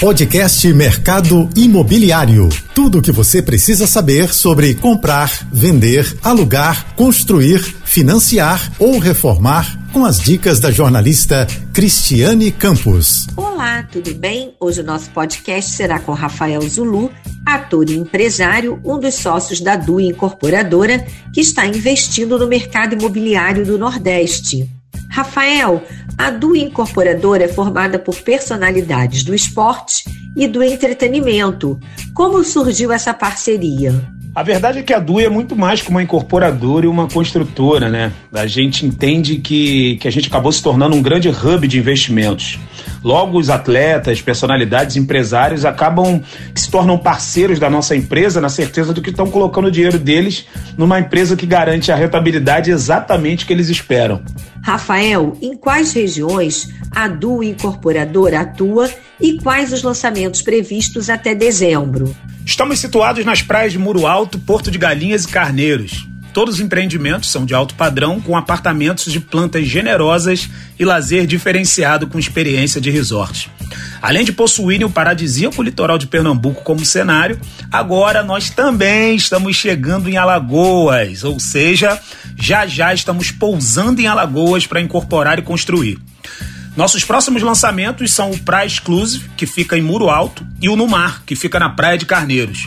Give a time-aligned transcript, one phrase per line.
[0.00, 2.48] Podcast Mercado Imobiliário.
[2.74, 10.04] Tudo o que você precisa saber sobre comprar, vender, alugar, construir, financiar ou reformar com
[10.04, 13.28] as dicas da jornalista Cristiane Campos.
[13.36, 14.52] Olá, tudo bem?
[14.58, 17.10] Hoje o nosso podcast será com Rafael Zulu,
[17.46, 23.64] ator e empresário, um dos sócios da DUI Incorporadora, que está investindo no mercado imobiliário
[23.64, 24.68] do Nordeste.
[25.14, 25.80] Rafael,
[26.18, 30.02] a DUI Incorporadora é formada por personalidades do esporte
[30.34, 31.78] e do entretenimento.
[32.12, 33.94] Como surgiu essa parceria?
[34.34, 37.88] A verdade é que a DUI é muito mais que uma incorporadora e uma construtora,
[37.88, 38.12] né?
[38.32, 42.58] A gente entende que, que a gente acabou se tornando um grande hub de investimentos.
[43.04, 46.20] Logo, os atletas, personalidades, empresários acabam
[46.52, 50.00] que se tornam parceiros da nossa empresa na certeza de que estão colocando o dinheiro
[50.00, 54.20] deles numa empresa que garante a rentabilidade exatamente que eles esperam.
[54.62, 62.12] Rafael, em quais regiões a DUI Incorporadora atua e quais os lançamentos previstos até dezembro?
[62.46, 66.06] Estamos situados nas praias de Muro Alto, Porto de Galinhas e Carneiros.
[66.34, 72.06] Todos os empreendimentos são de alto padrão, com apartamentos de plantas generosas e lazer diferenciado
[72.06, 73.50] com experiência de resort.
[74.02, 80.10] Além de possuírem o paradisíaco litoral de Pernambuco como cenário, agora nós também estamos chegando
[80.10, 81.98] em Alagoas, ou seja,
[82.36, 85.98] já já estamos pousando em Alagoas para incorporar e construir.
[86.76, 90.88] Nossos próximos lançamentos são o Praia Exclusive, que fica em Muro Alto, e o No
[90.88, 92.66] Mar, que fica na Praia de Carneiros.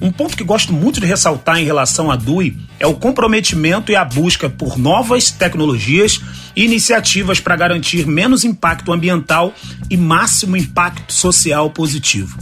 [0.00, 3.96] Um ponto que gosto muito de ressaltar em relação à DUI é o comprometimento e
[3.96, 6.20] a busca por novas tecnologias
[6.54, 9.52] e iniciativas para garantir menos impacto ambiental
[9.90, 12.38] e máximo impacto social positivo.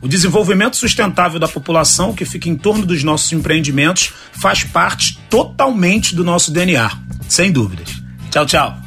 [0.00, 6.14] O desenvolvimento sustentável da população que fica em torno dos nossos empreendimentos faz parte totalmente
[6.14, 6.90] do nosso DNA,
[7.28, 8.00] sem dúvidas.
[8.30, 8.81] Tchau, tchau.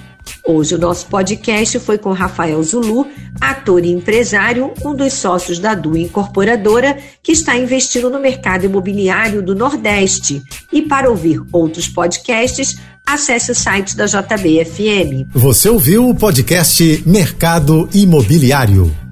[0.48, 3.08] Hoje o nosso podcast foi com Rafael Zulu,
[3.42, 9.42] ator e empresário, um dos sócios da Du Incorporadora, que está investindo no mercado imobiliário
[9.42, 10.44] do Nordeste.
[10.72, 15.28] E para ouvir outros podcasts, acesse o site da JBFM.
[15.34, 19.05] Você ouviu o podcast Mercado Imobiliário.